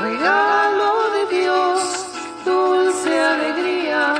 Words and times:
de 0.00 1.40
Dios, 1.40 2.06
dulce 2.44 3.18
alegría 3.18 4.14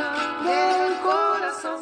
del 0.44 0.98
corazón. 1.00 1.80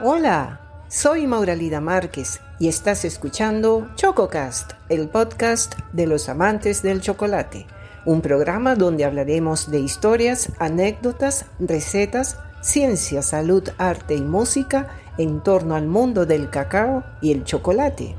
Hola, 0.00 0.60
soy 0.88 1.28
Mauralida 1.28 1.80
Márquez 1.80 2.40
y 2.58 2.66
estás 2.66 3.04
escuchando 3.04 3.88
ChocoCast, 3.94 4.72
el 4.88 5.08
podcast 5.08 5.76
de 5.92 6.08
los 6.08 6.28
amantes 6.28 6.82
del 6.82 7.00
chocolate, 7.00 7.68
un 8.04 8.20
programa 8.20 8.74
donde 8.74 9.04
hablaremos 9.04 9.70
de 9.70 9.78
historias, 9.78 10.50
anécdotas, 10.58 11.44
recetas, 11.60 12.40
ciencia, 12.62 13.22
salud, 13.22 13.68
arte 13.78 14.16
y 14.16 14.22
música 14.22 14.88
en 15.18 15.40
torno 15.40 15.76
al 15.76 15.86
mundo 15.86 16.26
del 16.26 16.50
cacao 16.50 17.04
y 17.20 17.30
el 17.30 17.44
chocolate. 17.44 18.16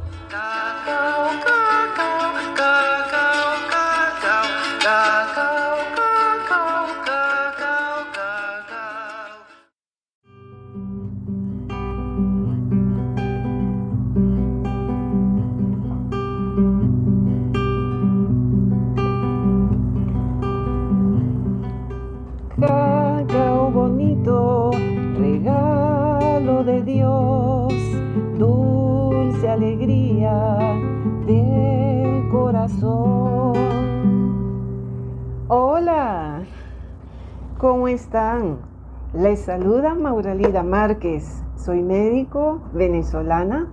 Les 39.13 39.39
saluda 39.39 39.95
Mauralida 39.95 40.61
Márquez, 40.61 41.43
soy 41.55 41.81
médico 41.81 42.61
venezolana 42.71 43.67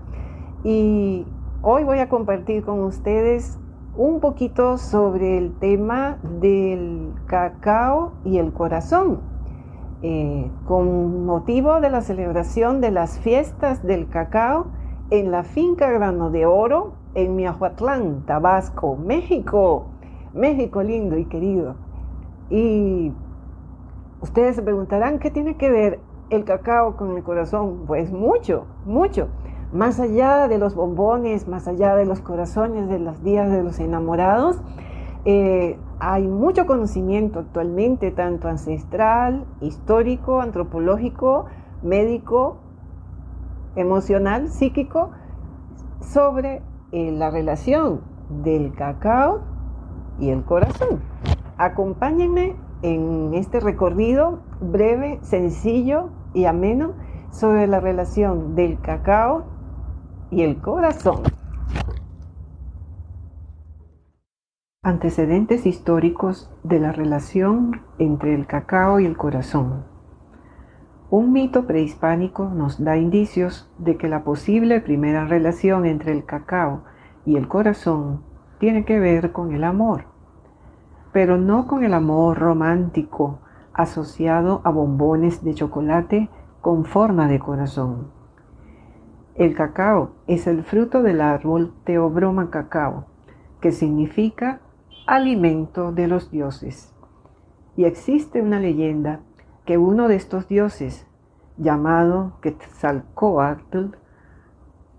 y 0.63 1.27
hoy 1.61 1.85
voy 1.85 1.99
a 1.99 2.09
compartir 2.09 2.65
con 2.65 2.81
ustedes 2.81 3.59
un 3.95 4.21
poquito 4.21 4.79
sobre 4.79 5.37
el 5.37 5.53
tema 5.59 6.17
del 6.41 7.13
cacao 7.27 8.13
y 8.25 8.39
el 8.39 8.55
corazón. 8.55 9.21
Eh, 10.01 10.51
con 10.67 11.27
motivo 11.27 11.81
de 11.83 11.91
la 11.91 12.01
celebración 12.01 12.81
de 12.81 12.91
las 12.91 13.19
fiestas 13.19 13.83
del 13.83 14.09
cacao 14.09 14.69
en 15.11 15.31
la 15.31 15.43
finca 15.43 15.91
Grano 15.91 16.31
de 16.31 16.47
Oro 16.47 16.95
en 17.15 17.37
Miahuatlán, 17.37 18.25
Tabasco, 18.25 18.97
México. 18.97 19.89
México 20.33 20.83
lindo 20.83 21.19
y 21.19 21.27
querido. 21.27 21.75
Y 22.49 23.13
ustedes 24.25 24.57
se 24.57 24.63
preguntarán, 24.63 25.19
¿qué 25.19 25.31
tiene 25.31 25.57
que 25.57 25.71
ver 25.71 26.01
el 26.31 26.45
cacao 26.45 26.97
con 26.97 27.17
el 27.17 27.23
corazón? 27.23 27.85
Pues 27.87 28.11
mucho, 28.11 28.67
mucho. 28.87 29.29
Más 29.73 30.01
allá 30.01 30.49
de 30.49 30.57
los 30.59 30.75
bombones, 30.75 31.47
más 31.47 31.69
allá 31.69 31.95
de 31.95 32.07
los 32.07 32.21
corazones 32.21 32.89
de 32.89 32.99
los 32.99 33.23
días 33.23 33.51
de 33.51 33.63
los 33.63 33.79
enamorados, 33.81 34.63
eh, 35.27 35.79
hay 36.01 36.27
mucho 36.27 36.67
conocimiento 36.67 37.41
actualmente, 37.41 38.11
tanto 38.11 38.49
ancestral, 38.49 39.45
histórico, 39.61 40.41
antropológico, 40.41 41.47
médico, 41.83 42.59
emocional, 43.77 44.49
psíquico, 44.49 45.11
sobre 46.01 46.63
eh, 46.93 47.13
la 47.13 47.31
relación 47.31 48.01
del 48.43 48.73
cacao 48.75 49.43
y 50.19 50.31
el 50.31 50.45
corazón. 50.45 51.03
Acompáñenme 51.59 52.64
en 52.85 53.33
este 53.33 53.61
recorrido 53.61 54.41
breve, 54.61 55.19
sencillo 55.23 56.11
y 56.35 56.45
ameno 56.45 56.93
sobre 57.31 57.67
la 57.67 57.81
relación 57.81 58.55
del 58.55 58.79
cacao 58.79 59.47
y 60.31 60.43
el 60.43 60.61
corazón. 60.61 61.23
Antecedentes 64.83 65.65
históricos 65.65 66.53
de 66.63 66.79
la 66.79 66.93
relación 66.93 67.81
entre 67.99 68.35
el 68.35 68.47
cacao 68.47 69.01
y 69.01 69.07
el 69.07 69.17
corazón. 69.17 69.87
Un 71.09 71.33
mito 71.33 71.67
prehispánico 71.67 72.51
nos 72.51 72.85
da 72.85 72.99
indicios 72.99 73.73
de 73.79 73.97
que 73.97 74.09
la 74.09 74.25
posible 74.25 74.83
primera 74.83 75.25
relación 75.25 75.87
entre 75.87 76.13
el 76.13 76.27
cacao 76.27 76.85
y 77.25 77.37
el 77.37 77.49
corazón 77.49 78.23
tiene 78.59 78.85
que 78.85 79.01
ver 79.01 79.33
con 79.33 79.53
el 79.53 79.65
amor, 79.65 80.14
pero 81.15 81.39
no 81.39 81.69
con 81.69 81.85
el 81.85 81.95
amor 81.95 82.41
romántico 82.41 83.39
asociado 83.73 84.61
a 84.65 84.71
bombones 84.71 85.45
de 85.45 85.55
chocolate 85.55 86.29
con 86.61 86.85
forma 86.85 87.29
de 87.29 87.39
corazón. 87.39 88.09
El 89.37 89.55
cacao 89.55 90.11
es 90.27 90.49
el 90.49 90.65
fruto 90.65 91.05
del 91.05 91.21
árbol 91.21 91.73
Teobroma 91.85 92.51
cacao, 92.51 93.07
que 93.61 93.71
significa 93.71 94.61
alimento 95.07 95.93
de 95.93 96.09
los 96.09 96.33
dioses. 96.33 96.93
Y 97.77 97.85
existe 97.85 98.43
una 98.43 98.59
leyenda 98.59 99.21
que 99.65 99.79
uno 99.79 100.09
de 100.09 100.17
estos 100.17 100.49
dioses, 100.49 101.07
llamado 101.57 102.41
Quetzalcoatl, 102.41 103.95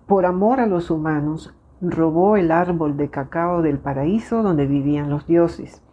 por 0.08 0.26
amor 0.26 0.62
a 0.62 0.66
los 0.66 0.90
humanos, 0.90 1.54
robó 1.82 2.38
el 2.38 2.54
árbol 2.54 2.96
de 2.96 3.10
cacao 3.10 3.62
del 3.62 3.80
paraíso 3.80 4.44
donde 4.44 4.66
vivían 4.66 5.10
los 5.10 5.28
dioses 5.28 5.85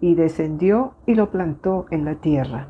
y 0.00 0.14
descendió 0.14 0.94
y 1.06 1.14
lo 1.14 1.30
plantó 1.30 1.86
en 1.90 2.04
la 2.04 2.16
tierra. 2.16 2.68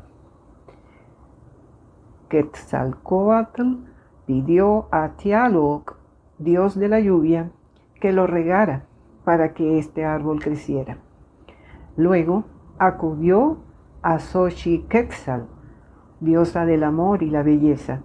Quetzalcoatl 2.29 3.77
pidió 4.25 4.87
a 4.91 5.09
Tialoc, 5.17 5.97
dios 6.37 6.77
de 6.77 6.87
la 6.87 6.99
lluvia, 6.99 7.51
que 7.99 8.13
lo 8.13 8.27
regara 8.27 8.85
para 9.25 9.53
que 9.53 9.79
este 9.79 10.05
árbol 10.05 10.41
creciera. 10.41 10.97
Luego 11.97 12.45
acudió 12.77 13.57
a 14.01 14.19
Xochiquetzal, 14.19 15.47
diosa 16.19 16.65
del 16.65 16.83
amor 16.83 17.23
y 17.23 17.29
la 17.29 17.43
belleza, 17.43 18.01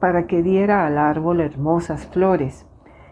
para 0.00 0.26
que 0.26 0.42
diera 0.42 0.86
al 0.86 0.98
árbol 0.98 1.40
hermosas 1.40 2.06
flores, 2.06 2.66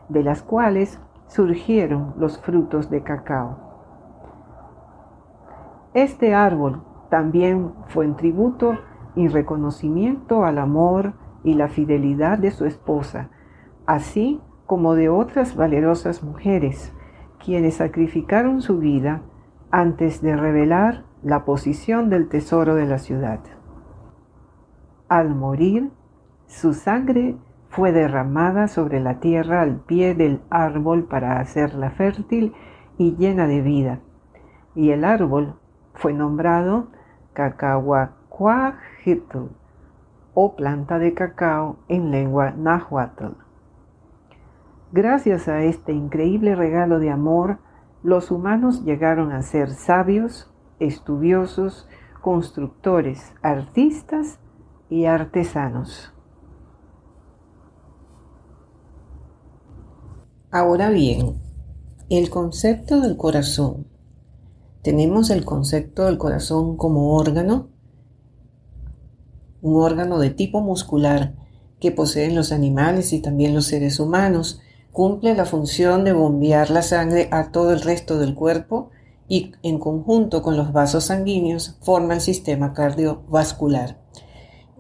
de 0.09 0.25
las 0.25 0.43
cuales 0.43 1.01
surgieron 1.29 2.15
los 2.19 2.41
frutos 2.41 2.91
de 2.91 3.03
cacao. 3.03 3.70
Este 5.95 6.35
árbol 6.35 6.83
también 7.09 7.73
fue 7.89 8.05
en 8.05 8.17
tributo 8.17 8.79
y 9.17 9.27
reconocimiento 9.27 10.45
al 10.45 10.59
amor 10.59 11.15
y 11.43 11.55
la 11.55 11.69
fidelidad 11.69 12.39
de 12.39 12.53
su 12.53 12.65
esposa, 12.65 13.31
así 13.87 14.41
como 14.67 14.95
de 14.95 15.09
otras 15.09 15.57
valerosas 15.57 16.23
mujeres, 16.23 16.95
quienes 17.45 17.75
sacrificaron 17.75 18.63
su 18.63 18.79
vida 18.79 19.23
antes 19.73 20.23
de 20.23 20.37
revelar 20.37 21.05
la 21.23 21.45
posición 21.45 22.09
del 22.09 22.29
tesoro 22.29 22.77
de 22.77 22.87
la 22.87 22.99
ciudad. 22.99 23.41
Al 25.09 25.35
morir, 25.35 25.91
su 26.47 26.73
sangre 26.73 27.37
fue 27.69 27.91
derramada 27.91 28.69
sobre 28.69 29.01
la 29.01 29.19
tierra 29.19 29.61
al 29.61 29.81
pie 29.81 30.15
del 30.15 30.41
árbol 30.51 31.05
para 31.05 31.41
hacerla 31.41 31.91
fértil 31.91 32.53
y 32.97 33.17
llena 33.17 33.49
de 33.49 33.61
vida, 33.61 34.01
y 34.77 34.91
el 34.91 35.05
árbol 35.05 35.60
fue 36.01 36.15
nombrado 36.15 36.89
Cacahuacuajitl 37.35 39.39
o 40.33 40.57
planta 40.57 40.99
de 40.99 41.13
cacao 41.13 41.77
en 41.89 42.11
lengua 42.11 42.53
náhuatl. 42.53 43.35
Gracias 44.93 45.47
a 45.47 45.63
este 45.63 45.93
increíble 45.93 46.55
regalo 46.55 47.01
de 47.01 47.11
amor, 47.11 47.59
los 48.03 48.31
humanos 48.31 48.83
llegaron 48.85 49.31
a 49.31 49.43
ser 49.43 49.71
sabios, 49.71 50.51
estudiosos, 50.79 51.87
constructores, 52.23 53.35
artistas 53.43 54.39
y 54.89 55.05
artesanos. 55.05 56.15
Ahora 60.51 60.89
bien, 60.89 61.43
el 62.09 62.31
concepto 62.31 63.03
del 63.03 63.19
corazón. 63.19 64.00
Tenemos 64.83 65.29
el 65.29 65.45
concepto 65.45 66.07
del 66.07 66.17
corazón 66.17 66.79
como 66.79 67.15
órgano, 67.15 67.69
un 69.61 69.83
órgano 69.83 70.19
de 70.19 70.31
tipo 70.31 70.63
muscular 70.63 71.35
que 71.81 71.93
poseen 71.93 72.35
los 72.35 72.51
animales 72.51 73.13
y 73.13 73.21
también 73.21 73.55
los 73.55 73.67
seres 73.67 74.01
humanos. 74.01 74.61
Cumple 74.91 75.35
la 75.35 75.45
función 75.45 76.05
de 76.05 76.15
bombear 76.15 76.71
la 76.71 76.83
sangre 76.83 77.29
a 77.31 77.53
todo 77.53 77.73
el 77.73 77.83
resto 77.83 78.19
del 78.19 78.35
cuerpo 78.35 78.91
y 79.29 79.53
en 79.63 79.79
conjunto 79.79 80.43
con 80.43 80.57
los 80.57 80.73
vasos 80.73 81.05
sanguíneos 81.05 81.77
forma 81.83 82.15
el 82.15 82.21
sistema 82.23 82.73
cardiovascular. 82.73 84.01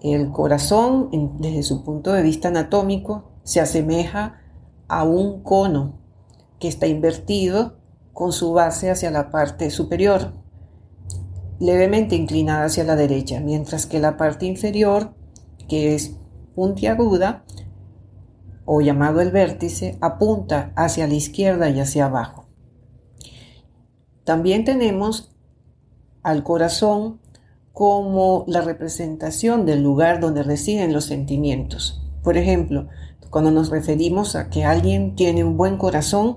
El 0.02 0.30
corazón, 0.30 1.10
desde 1.38 1.62
su 1.62 1.84
punto 1.84 2.12
de 2.14 2.22
vista 2.22 2.48
anatómico, 2.48 3.32
se 3.44 3.60
asemeja 3.60 4.40
a 4.88 5.04
un 5.04 5.42
cono 5.42 6.00
que 6.58 6.68
está 6.68 6.86
invertido 6.86 7.79
con 8.20 8.34
su 8.34 8.52
base 8.52 8.90
hacia 8.90 9.10
la 9.10 9.30
parte 9.30 9.70
superior. 9.70 10.34
levemente 11.58 12.16
inclinada 12.16 12.66
hacia 12.66 12.84
la 12.84 12.94
derecha, 12.94 13.40
mientras 13.40 13.86
que 13.86 13.98
la 13.98 14.18
parte 14.18 14.44
inferior, 14.44 15.14
que 15.70 15.94
es 15.94 16.16
puntiaguda 16.54 17.44
o 18.66 18.82
llamado 18.82 19.22
el 19.22 19.30
vértice, 19.30 19.96
apunta 20.02 20.74
hacia 20.76 21.06
la 21.06 21.14
izquierda 21.14 21.70
y 21.70 21.80
hacia 21.80 22.04
abajo. 22.04 22.44
También 24.24 24.66
tenemos 24.66 25.34
al 26.22 26.42
corazón 26.42 27.20
como 27.72 28.44
la 28.48 28.60
representación 28.60 29.64
del 29.64 29.82
lugar 29.82 30.20
donde 30.20 30.42
residen 30.42 30.92
los 30.92 31.06
sentimientos. 31.06 32.02
Por 32.22 32.36
ejemplo, 32.36 32.86
cuando 33.30 33.50
nos 33.50 33.70
referimos 33.70 34.36
a 34.36 34.50
que 34.50 34.64
alguien 34.66 35.14
tiene 35.14 35.42
un 35.42 35.56
buen 35.56 35.78
corazón, 35.78 36.36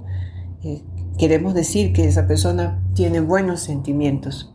eh, 0.64 0.82
queremos 1.18 1.54
decir 1.54 1.94
que 1.94 2.06
esa 2.06 2.28
persona 2.28 2.84
tiene 2.94 3.20
buenos 3.20 3.62
sentimientos. 3.62 4.54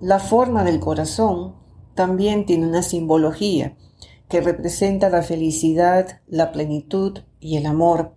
La 0.00 0.18
forma 0.18 0.64
del 0.64 0.80
corazón 0.80 1.54
también 1.94 2.46
tiene 2.46 2.66
una 2.66 2.82
simbología 2.82 3.76
que 4.28 4.40
representa 4.40 5.10
la 5.10 5.22
felicidad, 5.22 6.20
la 6.26 6.52
plenitud 6.52 7.18
y 7.40 7.56
el 7.56 7.66
amor. 7.66 8.14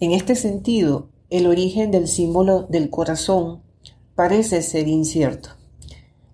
En 0.00 0.12
este 0.12 0.34
sentido, 0.34 1.08
el 1.30 1.46
origen 1.46 1.90
del 1.90 2.08
símbolo 2.08 2.62
del 2.62 2.90
corazón 2.90 3.62
parece 4.14 4.62
ser 4.62 4.88
incierto. 4.88 5.50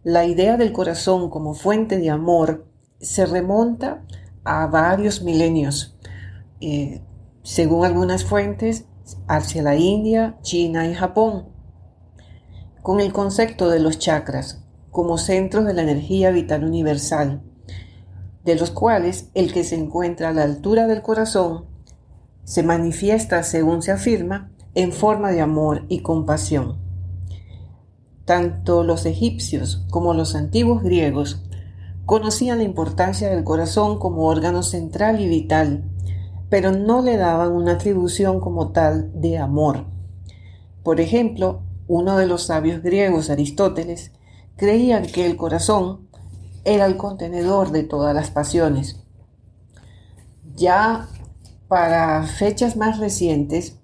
La 0.02 0.25
idea 0.25 0.56
del 0.56 0.72
corazón 0.72 1.31
como 1.31 1.55
fuente 1.55 1.99
de 1.99 2.11
amor 2.11 2.66
se 3.00 3.26
remonta 3.26 4.05
a 4.44 4.66
varios 4.66 5.22
milenios, 5.22 5.96
eh, 6.61 7.02
según 7.43 7.84
algunas 7.84 8.25
fuentes, 8.25 8.87
hacia 9.27 9.62
la 9.62 9.77
India, 9.77 10.39
China 10.43 10.89
y 10.89 10.95
Japón, 10.95 11.49
con 12.83 13.01
el 13.01 13.12
concepto 13.12 13.71
de 13.71 13.81
los 13.81 13.99
chakras 13.99 14.65
como 14.91 15.19
centros 15.19 15.65
de 15.65 15.75
la 15.75 15.83
energía 15.83 16.31
vital 16.31 16.65
universal, 16.65 17.43
de 18.45 18.55
los 18.55 18.71
cuales 18.71 19.31
el 19.35 19.53
que 19.53 19.65
se 19.65 19.75
encuentra 19.75 20.29
a 20.29 20.33
la 20.33 20.43
altura 20.43 20.87
del 20.87 21.03
corazón 21.03 21.65
se 22.45 22.62
manifiesta, 22.62 23.43
según 23.43 23.83
se 23.83 23.91
afirma, 23.91 24.53
en 24.75 24.93
forma 24.93 25.31
de 25.31 25.41
amor 25.41 25.87
y 25.89 26.00
compasión. 26.00 26.79
Tanto 28.25 28.85
los 28.85 29.07
egipcios 29.07 29.85
como 29.91 30.15
los 30.15 30.35
antiguos 30.35 30.83
griegos 30.83 31.43
conocían 32.07 32.59
la 32.59 32.65
importancia 32.65 33.31
del 33.31 33.45
corazón 33.45 33.99
como 33.99 34.27
órgano 34.27 34.62
central 34.62 35.21
y 35.21 35.29
vital, 35.29 35.85
pero 36.55 36.71
no 36.71 37.03
le 37.03 37.17
daban 37.17 37.51
una 37.51 37.73
atribución 37.73 38.39
como 38.39 38.71
tal 38.71 39.11
de 39.21 39.39
amor. 39.39 39.87
Por 40.85 41.01
ejemplo, 41.01 41.65
uno 41.89 42.17
de 42.17 42.29
los 42.29 42.45
sabios 42.45 42.81
griegos, 42.81 43.29
Aristóteles, 43.29 44.12
creía 44.55 45.03
que 45.03 45.27
el 45.27 45.37
corazón 45.37 46.09
era 46.62 46.87
el 46.87 46.97
contenedor 46.97 47.73
de 47.73 47.83
todas 47.83 48.15
las 48.15 48.31
pasiones. 48.31 49.03
Ya 50.55 51.09
para 51.67 52.23
fechas 52.23 52.77
más 52.77 53.00
recientes, 53.00 53.81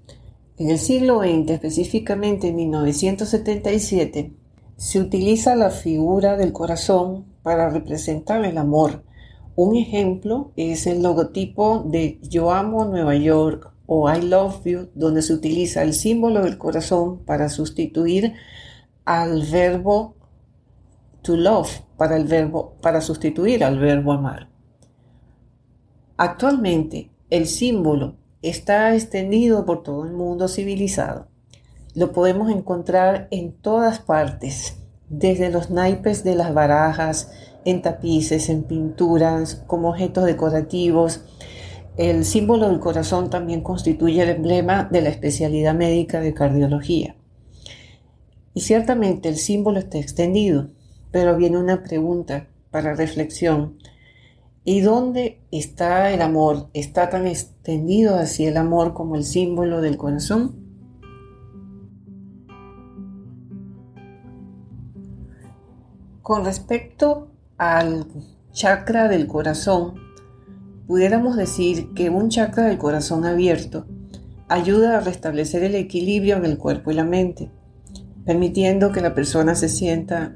en 0.56 0.70
el 0.70 0.78
siglo 0.78 1.22
XX, 1.22 1.50
específicamente 1.50 2.50
en 2.50 2.54
1977, 2.54 4.32
se 4.76 5.00
utiliza 5.00 5.56
la 5.56 5.70
figura 5.70 6.36
del 6.36 6.52
corazón 6.52 7.34
para 7.42 7.68
representar 7.68 8.44
el 8.44 8.58
amor. 8.58 9.02
Un 9.56 9.76
ejemplo 9.76 10.52
es 10.56 10.86
el 10.86 11.02
logotipo 11.02 11.84
de 11.86 12.18
Yo 12.22 12.52
amo 12.52 12.84
Nueva 12.84 13.16
York 13.16 13.72
o 13.86 14.08
I 14.08 14.22
love 14.22 14.64
you, 14.64 14.88
donde 14.94 15.20
se 15.20 15.34
utiliza 15.34 15.82
el 15.82 15.94
símbolo 15.94 16.44
del 16.44 16.58
corazón 16.58 17.24
para 17.24 17.48
sustituir 17.48 18.34
al 19.04 19.42
verbo 19.42 20.14
to 21.22 21.36
love, 21.36 21.80
para, 21.96 22.16
el 22.16 22.24
verbo, 22.24 22.76
para 22.80 23.00
sustituir 23.00 23.64
al 23.64 23.78
verbo 23.78 24.12
amar. 24.12 24.48
Actualmente, 26.16 27.10
el 27.30 27.46
símbolo 27.46 28.16
está 28.42 28.94
extendido 28.94 29.66
por 29.66 29.82
todo 29.82 30.04
el 30.04 30.12
mundo 30.12 30.48
civilizado. 30.48 31.26
Lo 31.94 32.12
podemos 32.12 32.50
encontrar 32.50 33.26
en 33.30 33.52
todas 33.52 33.98
partes, 33.98 34.78
desde 35.08 35.50
los 35.50 35.70
naipes 35.70 36.22
de 36.22 36.36
las 36.36 36.54
barajas, 36.54 37.32
en 37.64 37.82
tapices, 37.82 38.48
en 38.48 38.64
pinturas, 38.64 39.62
como 39.66 39.90
objetos 39.90 40.24
decorativos. 40.24 41.22
El 41.96 42.24
símbolo 42.24 42.68
del 42.68 42.80
corazón 42.80 43.30
también 43.30 43.62
constituye 43.62 44.22
el 44.22 44.30
emblema 44.30 44.84
de 44.84 45.02
la 45.02 45.10
especialidad 45.10 45.74
médica 45.74 46.20
de 46.20 46.34
cardiología. 46.34 47.16
Y 48.54 48.60
ciertamente 48.62 49.28
el 49.28 49.36
símbolo 49.36 49.78
está 49.78 49.98
extendido, 49.98 50.68
pero 51.10 51.36
viene 51.36 51.58
una 51.58 51.82
pregunta 51.82 52.48
para 52.70 52.94
reflexión. 52.94 53.78
¿Y 54.64 54.80
dónde 54.80 55.40
está 55.50 56.12
el 56.12 56.20
amor? 56.22 56.68
¿Está 56.74 57.08
tan 57.10 57.26
extendido 57.26 58.16
así 58.16 58.46
el 58.46 58.56
amor 58.56 58.92
como 58.92 59.16
el 59.16 59.24
símbolo 59.24 59.80
del 59.80 59.96
corazón? 59.96 60.56
Con 66.22 66.44
respecto 66.44 67.28
al 67.60 68.06
chakra 68.52 69.06
del 69.06 69.26
corazón, 69.26 69.94
pudiéramos 70.86 71.36
decir 71.36 71.92
que 71.94 72.08
un 72.10 72.30
chakra 72.30 72.64
del 72.64 72.78
corazón 72.78 73.26
abierto 73.26 73.86
ayuda 74.48 74.96
a 74.96 75.00
restablecer 75.00 75.62
el 75.62 75.74
equilibrio 75.74 76.36
en 76.36 76.46
el 76.46 76.58
cuerpo 76.58 76.90
y 76.90 76.94
la 76.94 77.04
mente, 77.04 77.52
permitiendo 78.24 78.90
que 78.90 79.02
la 79.02 79.14
persona 79.14 79.54
se 79.54 79.68
sienta 79.68 80.32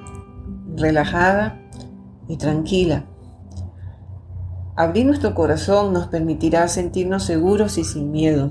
relajada 0.77 1.59
y 2.29 2.37
tranquila 2.37 3.07
Abrir 4.77 5.07
nuestro 5.07 5.35
corazón 5.37 5.93
nos 5.93 6.09
permitirá 6.09 6.67
sentirnos 6.67 7.23
seguros 7.23 7.79
y 7.79 7.85
sin 7.85 8.11
miedo, 8.11 8.51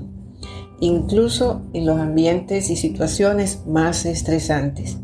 incluso 0.80 1.62
en 1.74 1.84
los 1.84 2.00
ambientes 2.00 2.70
y 2.70 2.76
situaciones 2.76 3.66
más 3.66 4.06
estresantes. 4.06 4.96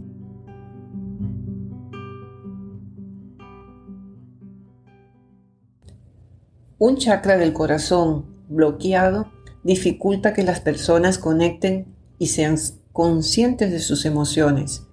Un 6.82 6.96
chakra 6.96 7.36
del 7.36 7.52
corazón 7.52 8.24
bloqueado 8.48 9.30
dificulta 9.64 10.32
que 10.32 10.44
las 10.44 10.60
personas 10.60 11.18
conecten 11.18 11.94
y 12.18 12.28
sean 12.28 12.56
conscientes 12.94 13.70
de 13.70 13.80
sus 13.80 14.06
emociones, 14.06 14.86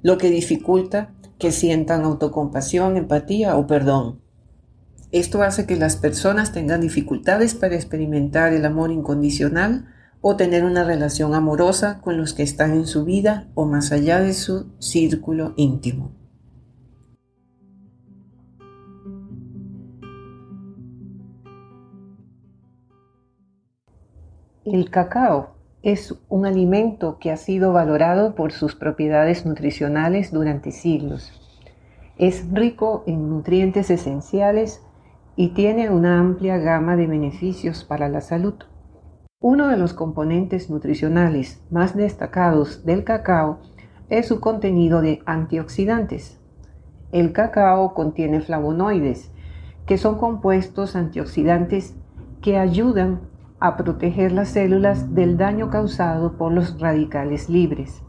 lo 0.00 0.16
que 0.16 0.30
dificulta 0.30 1.12
que 1.38 1.52
sientan 1.52 2.04
autocompasión, 2.04 2.96
empatía 2.96 3.58
o 3.58 3.66
perdón. 3.66 4.22
Esto 5.12 5.42
hace 5.42 5.66
que 5.66 5.76
las 5.76 5.96
personas 5.96 6.52
tengan 6.52 6.80
dificultades 6.80 7.54
para 7.54 7.74
experimentar 7.74 8.54
el 8.54 8.64
amor 8.64 8.90
incondicional 8.90 9.92
o 10.22 10.36
tener 10.36 10.64
una 10.64 10.82
relación 10.82 11.34
amorosa 11.34 12.00
con 12.00 12.16
los 12.16 12.32
que 12.32 12.42
están 12.42 12.72
en 12.72 12.86
su 12.86 13.04
vida 13.04 13.48
o 13.52 13.66
más 13.66 13.92
allá 13.92 14.18
de 14.22 14.32
su 14.32 14.72
círculo 14.78 15.52
íntimo. 15.58 16.23
El 24.64 24.88
cacao 24.88 25.56
es 25.82 26.14
un 26.30 26.46
alimento 26.46 27.18
que 27.18 27.30
ha 27.30 27.36
sido 27.36 27.74
valorado 27.74 28.34
por 28.34 28.50
sus 28.50 28.74
propiedades 28.74 29.44
nutricionales 29.44 30.32
durante 30.32 30.72
siglos. 30.72 31.38
Es 32.16 32.50
rico 32.50 33.04
en 33.06 33.28
nutrientes 33.28 33.90
esenciales 33.90 34.80
y 35.36 35.48
tiene 35.50 35.90
una 35.90 36.18
amplia 36.18 36.56
gama 36.56 36.96
de 36.96 37.06
beneficios 37.06 37.84
para 37.84 38.08
la 38.08 38.22
salud. 38.22 38.54
Uno 39.38 39.68
de 39.68 39.76
los 39.76 39.92
componentes 39.92 40.70
nutricionales 40.70 41.62
más 41.70 41.94
destacados 41.94 42.86
del 42.86 43.04
cacao 43.04 43.58
es 44.08 44.26
su 44.26 44.40
contenido 44.40 45.02
de 45.02 45.20
antioxidantes. 45.26 46.40
El 47.12 47.32
cacao 47.32 47.92
contiene 47.92 48.40
flavonoides, 48.40 49.30
que 49.84 49.98
son 49.98 50.16
compuestos 50.16 50.96
antioxidantes 50.96 51.94
que 52.40 52.56
ayudan 52.56 53.33
a 53.64 53.78
proteger 53.78 54.30
las 54.30 54.50
células 54.50 55.14
del 55.14 55.38
daño 55.38 55.70
causado 55.70 56.36
por 56.36 56.52
los 56.52 56.78
radicales 56.78 57.48
libres. 57.48 58.02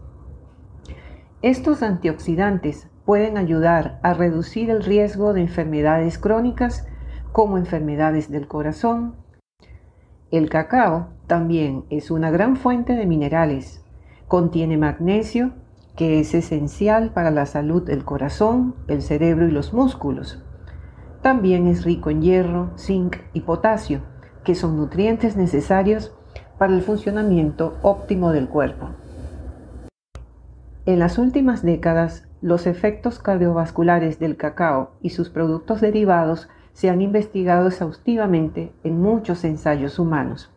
Estos 1.42 1.82
antioxidantes 1.82 2.90
pueden 3.06 3.38
ayudar 3.38 4.02
a 4.04 4.14
reducir 4.14 4.70
el 4.70 4.84
riesgo 4.84 5.32
de 5.32 5.40
enfermedades 5.40 6.18
crónicas 6.18 6.86
como 7.32 7.58
enfermedades 7.58 8.30
del 8.30 8.50
corazón. 8.50 9.16
El 10.30 10.50
cacao 10.50 11.08
también 11.26 11.86
es 11.90 12.12
una 12.12 12.32
gran 12.32 12.58
fuente 12.58 12.94
de 12.94 13.06
minerales. 13.06 13.82
Contiene 14.28 14.78
magnesio, 14.78 15.54
que 15.96 16.20
es 16.20 16.34
esencial 16.34 17.14
para 17.14 17.32
la 17.32 17.46
salud 17.46 17.82
del 17.82 18.04
corazón, 18.04 18.76
el 18.90 19.02
cerebro 19.02 19.48
y 19.48 19.52
los 19.52 19.72
músculos. 19.72 20.44
También 21.22 21.68
es 21.68 21.86
rico 21.86 22.10
en 22.10 22.22
hierro, 22.22 22.74
zinc 22.78 23.16
y 23.32 23.40
potasio, 23.40 24.02
que 24.46 24.56
son 24.56 24.78
nutrientes 24.78 25.36
necesarios 25.36 26.14
para 26.58 26.74
el 26.74 26.82
funcionamiento 26.82 27.78
óptimo 27.82 28.32
del 28.32 28.48
cuerpo. 28.48 28.90
En 30.86 31.00
las 31.00 31.18
últimas 31.18 31.64
décadas, 31.64 32.28
los 32.42 32.68
efectos 32.68 33.20
cardiovasculares 33.20 34.20
del 34.20 34.38
cacao 34.38 34.92
y 35.02 35.10
sus 35.10 35.30
productos 35.30 35.82
derivados 35.82 36.48
se 36.74 36.90
han 36.90 37.02
investigado 37.02 37.68
exhaustivamente 37.68 38.72
en 38.84 39.02
muchos 39.02 39.44
ensayos 39.44 39.98
humanos. 39.98 40.52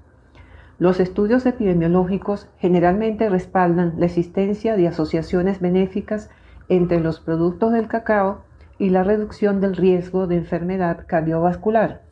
Los 0.78 1.00
estudios 1.00 1.46
epidemiológicos 1.46 2.48
generalmente 2.58 3.30
respaldan 3.30 3.94
la 3.98 4.06
existencia 4.06 4.76
de 4.76 4.86
asociaciones 4.86 5.60
benéficas 5.60 6.30
entre 6.68 7.00
los 7.00 7.20
productos 7.20 7.72
del 7.72 7.88
cacao 7.88 8.42
y 8.78 8.90
la 8.90 9.02
reducción 9.02 9.60
del 9.60 9.74
riesgo 9.74 10.26
de 10.26 10.36
enfermedad 10.36 11.06
cardiovascular. 11.06 12.07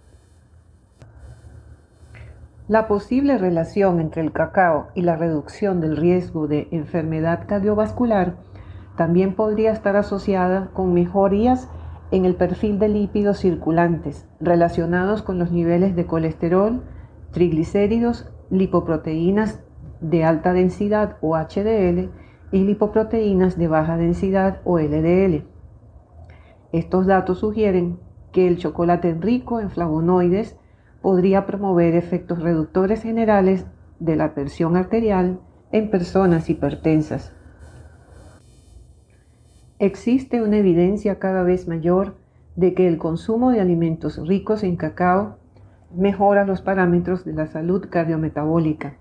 La 2.68 2.88
posible 2.88 3.38
relación 3.38 4.00
entre 4.00 4.22
el 4.22 4.32
cacao 4.32 4.88
y 4.96 5.02
la 5.02 5.14
reducción 5.14 5.80
del 5.80 5.96
riesgo 5.96 6.48
de 6.48 6.66
enfermedad 6.72 7.46
cardiovascular 7.46 8.38
también 8.96 9.36
podría 9.36 9.70
estar 9.70 9.94
asociada 9.94 10.70
con 10.72 10.92
mejorías 10.92 11.68
en 12.10 12.24
el 12.24 12.34
perfil 12.34 12.80
de 12.80 12.88
lípidos 12.88 13.38
circulantes 13.38 14.26
relacionados 14.40 15.22
con 15.22 15.38
los 15.38 15.52
niveles 15.52 15.94
de 15.94 16.06
colesterol, 16.06 16.82
triglicéridos, 17.30 18.32
lipoproteínas 18.50 19.60
de 20.00 20.24
alta 20.24 20.52
densidad 20.52 21.18
o 21.20 21.36
HDL 21.36 22.10
y 22.50 22.64
lipoproteínas 22.64 23.56
de 23.56 23.68
baja 23.68 23.96
densidad 23.96 24.60
o 24.64 24.80
LDL. 24.80 25.44
Estos 26.72 27.06
datos 27.06 27.38
sugieren 27.38 28.00
que 28.32 28.48
el 28.48 28.58
chocolate 28.58 29.14
rico 29.14 29.60
en 29.60 29.70
flavonoides 29.70 30.58
podría 31.06 31.46
promover 31.46 31.94
efectos 31.94 32.42
reductores 32.42 33.00
generales 33.00 33.64
de 34.00 34.16
la 34.16 34.34
presión 34.34 34.76
arterial 34.76 35.38
en 35.70 35.88
personas 35.88 36.50
hipertensas. 36.50 37.32
Existe 39.78 40.42
una 40.42 40.56
evidencia 40.56 41.20
cada 41.20 41.44
vez 41.44 41.68
mayor 41.68 42.16
de 42.56 42.74
que 42.74 42.88
el 42.88 42.98
consumo 42.98 43.52
de 43.52 43.60
alimentos 43.60 44.18
ricos 44.26 44.64
en 44.64 44.74
cacao 44.74 45.36
mejora 45.94 46.44
los 46.44 46.60
parámetros 46.60 47.24
de 47.24 47.34
la 47.34 47.46
salud 47.46 47.86
cardiometabólica. 47.88 48.96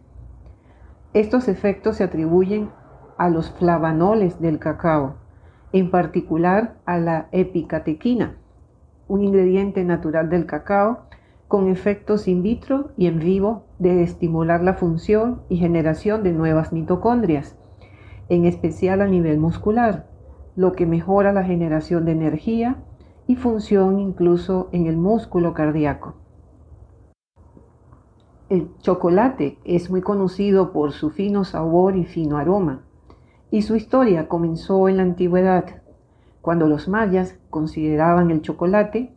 Estos 1.16 1.48
efectos 1.48 1.96
se 1.96 2.04
atribuyen 2.04 2.70
a 3.18 3.30
los 3.30 3.50
flavanoles 3.50 4.40
del 4.40 4.60
cacao, 4.60 5.16
en 5.74 5.90
particular 5.90 6.76
a 6.86 7.00
la 7.00 7.30
epicatequina, 7.32 8.38
un 9.08 9.24
ingrediente 9.24 9.84
natural 9.84 10.30
del 10.30 10.46
cacao 10.46 11.06
con 11.48 11.70
efectos 11.70 12.28
in 12.28 12.42
vitro 12.42 12.92
y 12.98 13.08
en 13.08 13.20
vivo 13.20 13.66
de 13.80 14.04
estimular 14.04 14.64
la 14.64 14.74
función 14.74 15.42
y 15.50 15.58
generación 15.58 16.24
de 16.24 16.32
nuevas 16.32 16.74
mitocondrias, 16.74 17.56
en 18.30 18.46
especial 18.46 19.02
a 19.02 19.08
nivel 19.08 19.40
muscular 19.40 20.08
lo 20.56 20.72
que 20.72 20.86
mejora 20.86 21.34
la 21.34 21.44
generación 21.44 22.06
de 22.06 22.14
energía 22.14 22.78
y 23.28 23.36
función 23.36 24.00
incluso 24.00 24.70
en 24.72 24.88
el 24.88 24.98
músculo 24.98 25.54
cardíaco. 25.54 26.16
El 28.48 28.70
chocolate 28.80 29.58
es 29.66 29.90
muy 29.90 30.02
conocido 30.02 30.72
por 30.72 30.92
su 30.92 31.10
fino 31.10 31.44
sabor 31.44 31.98
y 31.98 32.06
fino 32.06 32.38
aroma, 32.38 32.84
y 33.52 33.64
su 33.64 33.76
historia 33.76 34.28
comenzó 34.28 34.88
en 34.88 34.98
la 34.98 35.04
antigüedad, 35.04 35.82
cuando 36.42 36.68
los 36.68 36.88
mayas 36.88 37.40
consideraban 37.50 38.30
el 38.30 38.42
chocolate, 38.42 39.15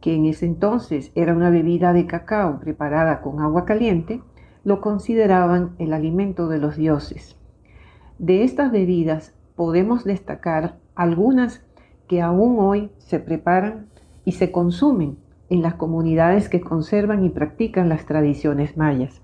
que 0.00 0.14
en 0.14 0.26
ese 0.26 0.46
entonces 0.46 1.12
era 1.14 1.34
una 1.34 1.50
bebida 1.50 1.92
de 1.92 2.06
cacao 2.06 2.60
preparada 2.60 3.20
con 3.20 3.40
agua 3.40 3.64
caliente, 3.64 4.22
lo 4.64 4.80
consideraban 4.80 5.74
el 5.78 5.92
alimento 5.92 6.48
de 6.48 6.58
los 6.58 6.76
dioses. 6.76 7.36
De 8.18 8.42
estas 8.44 8.70
bebidas 8.72 9.34
podemos 9.56 10.04
destacar 10.04 10.76
algunas 10.94 11.64
que 12.06 12.22
aún 12.22 12.58
hoy 12.58 12.90
se 12.98 13.20
preparan 13.20 13.88
y 14.24 14.32
se 14.32 14.50
consumen 14.52 15.18
en 15.50 15.62
las 15.62 15.74
comunidades 15.74 16.48
que 16.48 16.60
conservan 16.60 17.24
y 17.24 17.30
practican 17.30 17.88
las 17.88 18.04
tradiciones 18.06 18.76
mayas. 18.76 19.22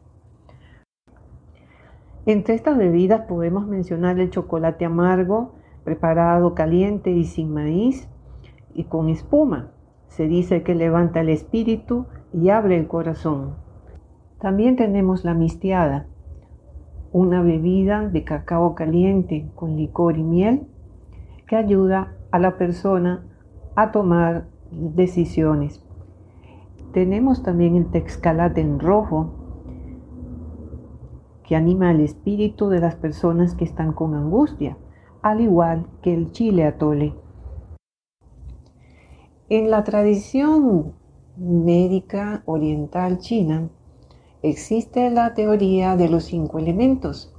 Entre 2.26 2.54
estas 2.54 2.78
bebidas 2.78 3.26
podemos 3.26 3.66
mencionar 3.66 4.18
el 4.18 4.30
chocolate 4.30 4.86
amargo, 4.86 5.56
preparado 5.84 6.54
caliente 6.54 7.10
y 7.10 7.24
sin 7.24 7.52
maíz 7.52 8.08
y 8.72 8.84
con 8.84 9.10
espuma. 9.10 9.73
Se 10.14 10.28
dice 10.28 10.62
que 10.62 10.76
levanta 10.76 11.22
el 11.22 11.28
espíritu 11.28 12.06
y 12.32 12.50
abre 12.50 12.78
el 12.78 12.86
corazón. 12.86 13.56
También 14.38 14.76
tenemos 14.76 15.24
la 15.24 15.34
mistiada, 15.34 16.06
una 17.10 17.42
bebida 17.42 18.08
de 18.08 18.22
cacao 18.22 18.76
caliente 18.76 19.50
con 19.56 19.76
licor 19.76 20.16
y 20.16 20.22
miel 20.22 20.68
que 21.48 21.56
ayuda 21.56 22.12
a 22.30 22.38
la 22.38 22.56
persona 22.56 23.24
a 23.74 23.90
tomar 23.90 24.46
decisiones. 24.70 25.84
Tenemos 26.92 27.42
también 27.42 27.74
el 27.74 27.90
texcalate 27.90 28.60
en 28.60 28.78
rojo 28.78 29.32
que 31.42 31.56
anima 31.56 31.90
el 31.90 31.98
espíritu 31.98 32.68
de 32.68 32.78
las 32.78 32.94
personas 32.94 33.56
que 33.56 33.64
están 33.64 33.92
con 33.92 34.14
angustia, 34.14 34.76
al 35.22 35.40
igual 35.40 35.88
que 36.02 36.14
el 36.14 36.30
chile 36.30 36.66
atole. 36.66 37.23
En 39.50 39.70
la 39.70 39.84
tradición 39.84 40.94
médica 41.36 42.42
oriental 42.46 43.18
china, 43.18 43.68
existe 44.40 45.10
la 45.10 45.34
teoría 45.34 45.96
de 45.96 46.08
los 46.08 46.24
cinco 46.24 46.58
elementos, 46.58 47.30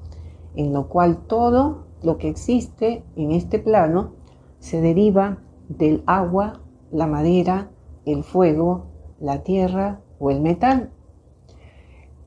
en 0.55 0.71
lo 0.71 0.87
cual 0.87 1.25
todo 1.25 1.87
lo 2.03 2.19
que 2.19 2.29
existe 2.29 3.03
en 3.15 3.31
este 3.31 3.57
plano 3.57 4.11
se 4.59 4.81
deriva 4.81 5.39
del 5.67 6.03
agua, 6.05 6.61
la 6.91 7.07
madera, 7.07 7.71
el 8.05 8.23
fuego, 8.23 8.85
la 9.19 9.41
tierra 9.41 10.01
o 10.19 10.29
el 10.29 10.41
metal. 10.41 10.91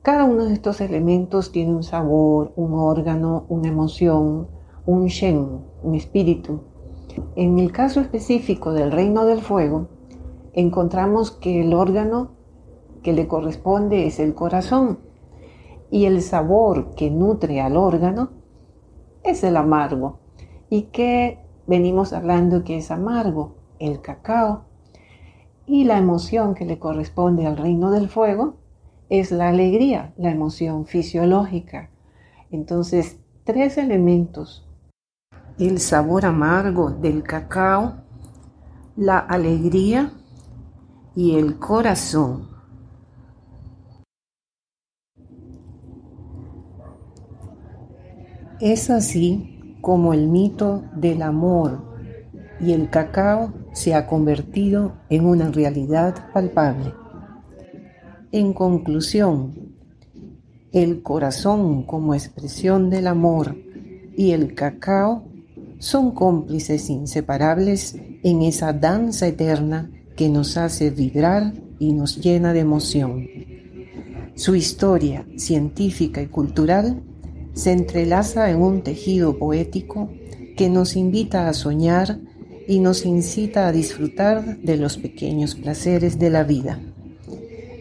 Cada 0.02 0.24
uno 0.24 0.46
de 0.46 0.54
estos 0.54 0.80
elementos 0.80 1.52
tiene 1.52 1.70
un 1.72 1.84
sabor, 1.84 2.52
un 2.56 2.72
órgano, 2.74 3.46
una 3.48 3.68
emoción, 3.68 4.48
un 4.86 5.06
shen, 5.06 5.60
un 5.84 5.94
espíritu. 5.94 6.62
En 7.36 7.58
el 7.58 7.72
caso 7.72 8.00
específico 8.00 8.72
del 8.72 8.92
reino 8.92 9.24
del 9.24 9.40
fuego, 9.40 9.88
encontramos 10.52 11.30
que 11.30 11.60
el 11.62 11.74
órgano 11.74 12.32
que 13.02 13.12
le 13.12 13.28
corresponde 13.28 14.06
es 14.06 14.18
el 14.18 14.34
corazón 14.34 14.98
y 15.90 16.04
el 16.04 16.20
sabor 16.22 16.94
que 16.94 17.10
nutre 17.10 17.60
al 17.60 17.76
órgano 17.76 18.30
es 19.22 19.44
el 19.44 19.56
amargo. 19.56 20.18
¿Y 20.70 20.82
que 20.82 21.38
venimos 21.66 22.12
hablando 22.12 22.64
que 22.64 22.76
es 22.76 22.90
amargo? 22.90 23.56
El 23.78 24.00
cacao. 24.00 24.64
Y 25.66 25.84
la 25.84 25.98
emoción 25.98 26.54
que 26.54 26.64
le 26.64 26.78
corresponde 26.78 27.46
al 27.46 27.56
reino 27.56 27.90
del 27.90 28.08
fuego 28.08 28.56
es 29.08 29.32
la 29.32 29.48
alegría, 29.48 30.12
la 30.16 30.30
emoción 30.30 30.86
fisiológica. 30.86 31.90
Entonces, 32.50 33.18
tres 33.44 33.78
elementos. 33.78 34.67
El 35.58 35.80
sabor 35.80 36.24
amargo 36.24 36.90
del 36.90 37.24
cacao, 37.24 37.94
la 38.96 39.18
alegría 39.18 40.12
y 41.16 41.36
el 41.36 41.58
corazón 41.58 42.48
Es 48.60 48.90
así 48.90 49.76
como 49.80 50.12
el 50.12 50.26
mito 50.26 50.82
del 50.96 51.22
amor 51.22 51.80
y 52.60 52.72
el 52.72 52.90
cacao 52.90 53.52
se 53.72 53.94
ha 53.94 54.08
convertido 54.08 54.94
en 55.08 55.26
una 55.26 55.52
realidad 55.52 56.32
palpable. 56.32 56.92
En 58.32 58.52
conclusión, 58.52 59.76
el 60.72 61.02
corazón 61.02 61.84
como 61.84 62.14
expresión 62.14 62.90
del 62.90 63.06
amor 63.06 63.56
y 64.16 64.32
el 64.32 64.56
cacao 64.56 65.27
son 65.78 66.12
cómplices 66.12 66.90
inseparables 66.90 67.96
en 68.22 68.42
esa 68.42 68.72
danza 68.72 69.26
eterna 69.28 69.90
que 70.16 70.28
nos 70.28 70.56
hace 70.56 70.90
vibrar 70.90 71.54
y 71.78 71.92
nos 71.92 72.16
llena 72.20 72.52
de 72.52 72.60
emoción. 72.60 73.26
Su 74.34 74.54
historia 74.54 75.26
científica 75.36 76.22
y 76.22 76.26
cultural 76.26 77.02
se 77.54 77.72
entrelaza 77.72 78.50
en 78.50 78.62
un 78.62 78.82
tejido 78.82 79.38
poético 79.38 80.10
que 80.56 80.68
nos 80.68 80.96
invita 80.96 81.48
a 81.48 81.52
soñar 81.52 82.18
y 82.66 82.80
nos 82.80 83.06
incita 83.06 83.66
a 83.66 83.72
disfrutar 83.72 84.58
de 84.58 84.76
los 84.76 84.96
pequeños 84.98 85.54
placeres 85.54 86.18
de 86.18 86.30
la 86.30 86.44
vida. 86.44 86.80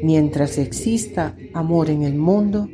Mientras 0.03 0.57
exista 0.57 1.35
amor 1.53 1.89
en 1.89 2.03
el 2.03 2.15
mundo, 2.15 2.69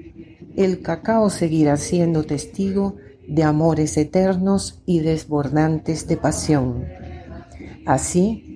el 0.56 0.82
cacao 0.82 1.30
seguirá 1.30 1.78
siendo 1.78 2.24
testigo 2.24 2.96
de 3.28 3.44
amores 3.44 3.98
eternos 3.98 4.82
y 4.86 5.00
desbordantes 5.00 6.08
de 6.08 6.18
pasión. 6.18 6.86
Así 7.86 8.54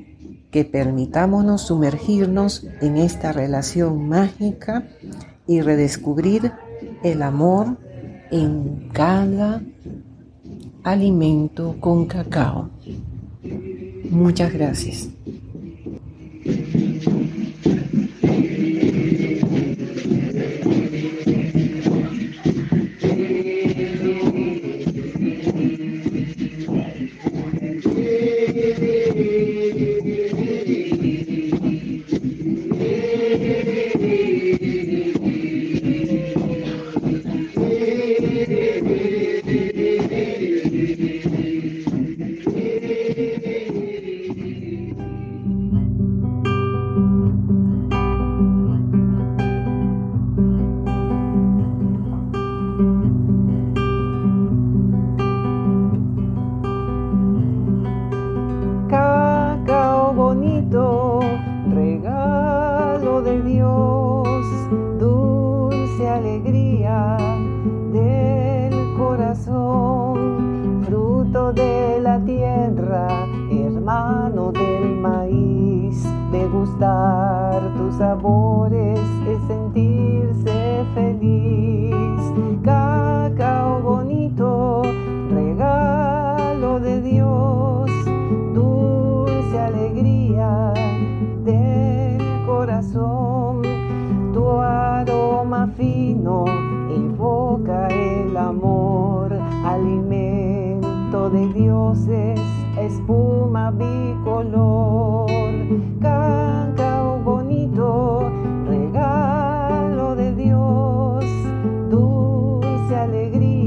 que 0.51 0.65
permitámonos 0.65 1.63
sumergirnos 1.63 2.65
en 2.81 2.97
esta 2.97 3.31
relación 3.31 4.07
mágica 4.07 4.87
y 5.45 5.61
redescubrir 5.61 6.51
el 7.03 7.21
amor 7.21 7.77
en 8.31 8.89
cada 8.93 9.61
alimento 10.83 11.75
con 11.79 12.05
cacao. 12.05 12.69
Muchas 14.09 14.53
gracias. 14.53 15.09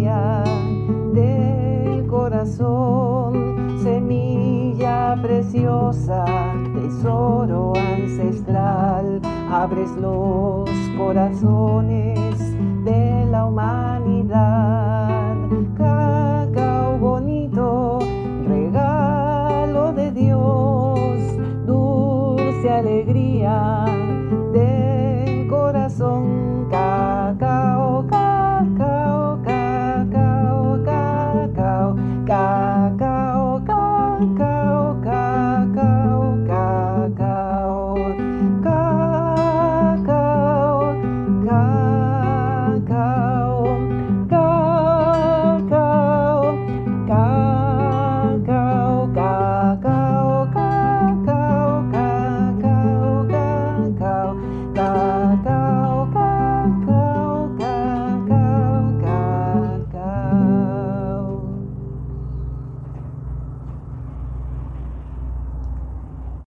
gloria 0.01 0.45
del 1.13 2.07
corazón, 2.07 3.81
semilla 3.83 5.19
preciosa, 5.21 6.25
tesoro 6.75 7.73
ancestral, 7.77 9.21
abres 9.51 9.91
los 9.97 10.71
corazones 10.97 12.39
de 12.85 13.27
la 13.31 13.47
humanidad. 13.47 15.37
Cacao 15.77 16.99
bonito, 16.99 17.99
regalo 18.49 19.93
de 19.93 20.11
Dios, 20.13 21.21
dulce 21.67 22.71
alegría 22.71 23.90